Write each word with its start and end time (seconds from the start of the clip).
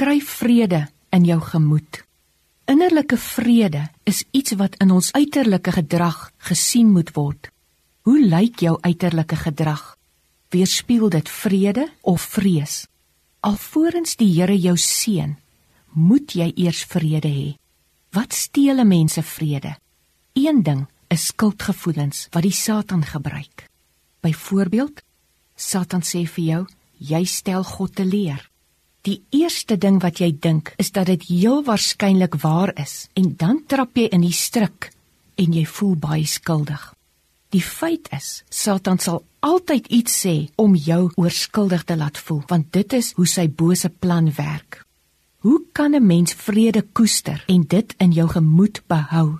Verkry 0.00 0.22
vrede 0.24 0.86
in 1.12 1.24
jou 1.28 1.36
gemoed. 1.44 1.98
Innerlike 2.64 3.18
vrede 3.20 3.82
is 4.08 4.22
iets 4.32 4.54
wat 4.56 4.78
in 4.80 4.94
ons 4.96 5.10
uiterlike 5.12 5.74
gedrag 5.76 6.30
gesien 6.48 6.88
moet 6.88 7.10
word. 7.12 7.50
Hoe 8.08 8.16
lyk 8.16 8.62
jou 8.64 8.78
uiterlike 8.80 9.36
gedrag? 9.36 9.82
Weerspieël 10.56 11.12
dit 11.12 11.28
vrede 11.28 11.84
of 12.00 12.24
vrees? 12.32 12.86
Alvorens 13.44 14.16
die 14.16 14.30
Here 14.38 14.56
jou 14.56 14.72
seën, 14.80 15.36
moet 15.92 16.32
jy 16.32 16.48
eers 16.56 16.80
vrede 16.88 17.28
hê. 17.28 17.48
Wat 18.16 18.32
steel 18.32 18.80
'n 18.80 18.88
mens 18.88 19.12
se 19.12 19.22
vrede? 19.22 19.76
Een 20.32 20.62
ding 20.62 20.86
is 21.08 21.26
skuldgevoelens 21.26 22.28
wat 22.30 22.42
die 22.42 22.56
Satan 22.56 23.04
gebruik. 23.04 23.68
Byvoorbeeld, 24.20 25.02
Satan 25.56 26.00
sê 26.00 26.24
vir 26.24 26.44
jou, 26.44 26.66
jy 26.96 27.24
stel 27.24 27.64
God 27.64 27.94
te 27.94 28.04
leer. 28.04 28.49
Die 29.08 29.22
eerste 29.32 29.78
ding 29.80 29.96
wat 30.02 30.18
jy 30.20 30.34
dink 30.44 30.74
is 30.76 30.90
dat 30.92 31.08
dit 31.08 31.22
heel 31.30 31.62
waarskynlik 31.64 32.34
waar 32.42 32.74
is 32.76 33.08
en 33.16 33.32
dan 33.40 33.62
trap 33.64 33.96
jy 33.96 34.10
in 34.12 34.20
die 34.26 34.36
struik 34.36 34.90
en 35.40 35.54
jy 35.56 35.64
voel 35.64 35.94
baie 35.96 36.26
skuldig. 36.28 36.82
Die 37.50 37.64
feit 37.64 38.10
is, 38.12 38.42
Satan 38.52 39.00
sal 39.00 39.22
altyd 39.40 39.88
iets 39.88 40.18
sê 40.26 40.34
om 40.60 40.76
jou 40.76 41.08
oorskuldig 41.16 41.86
te 41.88 41.96
laat 41.96 42.20
voel, 42.20 42.42
want 42.52 42.68
dit 42.76 42.92
is 42.98 43.14
hoe 43.16 43.26
sy 43.26 43.46
bose 43.48 43.88
plan 43.88 44.28
werk. 44.36 44.82
Hoe 45.40 45.62
kan 45.72 45.96
'n 45.96 46.06
mens 46.06 46.34
vrede 46.36 46.82
koester 46.92 47.42
en 47.48 47.62
dit 47.62 47.94
in 47.98 48.12
jou 48.12 48.28
gemoed 48.28 48.82
behou? 48.86 49.38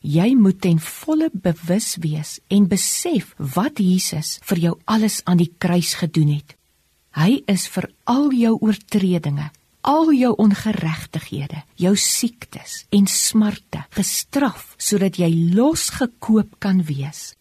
Jy 0.00 0.34
moet 0.34 0.60
ten 0.60 0.80
volle 0.80 1.30
bewus 1.32 1.96
wees 2.00 2.40
en 2.48 2.68
besef 2.68 3.34
wat 3.38 3.78
Jesus 3.78 4.38
vir 4.42 4.58
jou 4.58 4.78
alles 4.84 5.22
aan 5.24 5.36
die 5.36 5.54
kruis 5.58 5.94
gedoen 5.94 6.28
het. 6.28 6.56
Hy 7.16 7.40
is 7.48 7.64
vir 7.72 7.86
al 8.04 8.28
jou 8.36 8.52
oortredinge, 8.60 9.48
al 9.88 10.10
jou 10.12 10.34
ongeregtighede, 10.42 11.62
jou 11.80 11.94
siektes 11.96 12.82
en 12.92 13.06
smarte 13.08 13.86
gestraf 13.96 14.74
sodat 14.76 15.16
jy 15.16 15.30
losgekoop 15.56 16.58
kan 16.60 16.82
wees. 16.84 17.32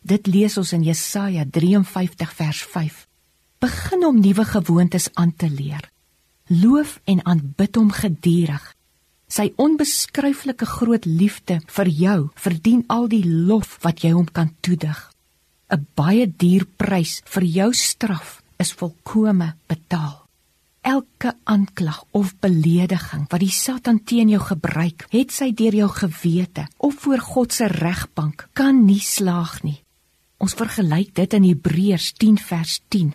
Dit 0.00 0.30
lees 0.32 0.56
ons 0.56 0.72
in 0.72 0.86
Jesaja 0.86 1.44
53 1.44 2.32
vers 2.40 2.62
5. 2.72 3.04
Begin 3.60 4.06
om 4.08 4.22
nuwe 4.22 4.48
gewoontes 4.48 5.10
aan 5.12 5.34
te 5.36 5.50
leer. 5.52 5.84
Loof 6.48 6.96
en 7.04 7.20
aanbid 7.28 7.76
hom 7.76 7.92
geduldig. 7.92 8.64
Sy 9.28 9.50
onbeskryflike 9.60 10.64
groot 10.64 11.04
liefde 11.04 11.60
vir 11.68 11.92
jou 11.92 12.18
verdien 12.32 12.86
al 12.88 13.10
die 13.12 13.26
lof 13.28 13.76
wat 13.84 14.00
jy 14.00 14.16
hom 14.16 14.32
kan 14.32 14.54
toedig. 14.64 14.96
'n 15.68 15.84
Baie 15.92 16.24
duur 16.24 16.64
prys 16.80 17.20
vir 17.28 17.44
jou 17.44 17.72
straf 17.76 18.38
is 18.58 18.72
volkome 18.74 19.54
betaal. 19.70 20.26
Elke 20.80 21.34
aanklag 21.44 22.04
of 22.16 22.34
belediging 22.40 23.26
wat 23.30 23.42
die 23.42 23.52
Satan 23.52 24.00
teen 24.04 24.30
jou 24.32 24.40
gebruik, 24.42 25.06
het 25.12 25.34
sy 25.34 25.50
deur 25.54 25.74
jou 25.74 25.88
gewete 25.92 26.66
of 26.78 27.02
voor 27.04 27.22
God 27.22 27.52
se 27.52 27.68
regbank 27.70 28.48
kan 28.52 28.84
nie 28.86 29.02
slaag 29.02 29.60
nie. 29.66 29.78
Ons 30.38 30.54
vergelyk 30.58 31.14
dit 31.18 31.34
in 31.34 31.46
Hebreërs 31.48 32.12
10 32.18 32.38
vers 32.38 32.78
10. 32.94 33.14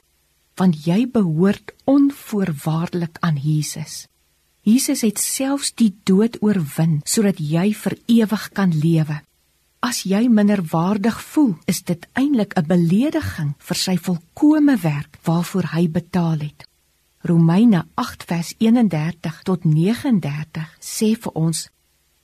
Want 0.59 0.83
jy 0.85 1.05
behoort 1.09 1.71
onvoorwaardelik 1.89 3.17
aan 3.21 3.39
Jesus. 3.41 4.05
Jesus 4.63 5.01
het 5.03 5.19
selfs 5.19 5.73
die 5.75 5.91
dood 6.07 6.37
oorwin 6.43 7.01
sodat 7.09 7.39
jy 7.39 7.71
vir 7.75 7.97
ewig 8.07 8.49
kan 8.55 8.75
lewe. 8.75 9.23
As 9.83 10.05
jy 10.07 10.29
minderwaardig 10.31 11.17
voel, 11.33 11.57
is 11.67 11.81
dit 11.83 12.05
eintlik 12.15 12.55
'n 12.55 12.67
belediging 12.67 13.51
vir 13.59 13.77
sy 13.77 13.97
volkomme 13.97 14.77
werk 14.77 15.19
waarvoor 15.27 15.65
hy 15.75 15.89
betaal 15.89 16.39
het. 16.39 16.63
Romeine 17.21 17.85
8 17.95 18.23
vers 18.23 18.53
31 18.57 19.41
tot 19.43 19.63
39 19.63 20.67
sê 20.79 21.15
vir 21.19 21.31
ons: 21.35 21.69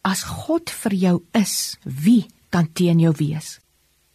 As 0.02 0.24
God 0.24 0.70
vir 0.70 0.94
jou 0.94 1.24
is, 1.32 1.78
wie 1.84 2.28
kan 2.50 2.72
teen 2.74 3.00
jou 3.00 3.14
wees? 3.18 3.60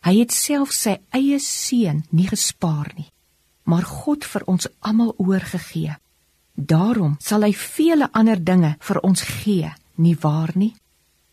Hy 0.01 0.19
het 0.19 0.33
self 0.33 0.73
sy 0.73 0.97
eie 1.11 1.39
seun 1.39 2.05
nie 2.11 2.29
gespaar 2.29 2.93
nie, 2.97 3.11
maar 3.65 3.85
God 3.85 4.25
vir 4.25 4.43
ons 4.47 4.69
almal 4.81 5.15
oorgegee. 5.17 5.97
Daarom 6.55 7.17
sal 7.21 7.43
hy 7.43 7.53
vele 7.53 8.09
ander 8.13 8.45
dinge 8.45 8.77
vir 8.81 9.01
ons 9.01 9.21
gee, 9.21 9.73
nie 9.97 10.17
waar 10.17 10.53
nie? 10.55 10.75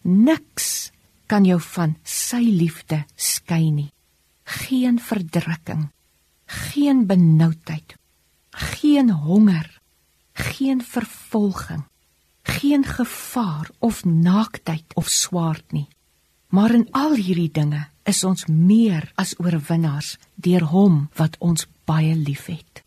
Niks 0.03 0.91
kan 1.31 1.47
jou 1.47 1.61
van 1.63 1.95
sy 2.03 2.43
liefde 2.43 3.05
skei 3.15 3.71
nie. 3.71 3.91
Geen 4.43 4.99
verdrukking, 4.99 5.87
geen 6.45 7.05
benoudheid, 7.07 7.95
geen 8.51 9.11
honger, 9.11 9.69
geen 10.33 10.83
vervolging, 10.83 11.85
geen 12.43 12.83
gevaar 12.83 13.69
of 13.79 14.03
naaktheid 14.03 14.95
of 14.99 15.07
swaard 15.07 15.71
nie. 15.71 15.87
Maar 16.51 16.75
in 16.75 16.87
al 16.91 17.15
hierdie 17.15 17.51
dinge 17.51 17.85
is 18.03 18.23
ons 18.27 18.45
meer 18.51 19.07
as 19.15 19.37
oorwinnaars 19.39 20.17
deur 20.35 20.67
hom 20.73 21.05
wat 21.15 21.37
ons 21.39 21.67
baie 21.87 22.15
liefhet. 22.15 22.83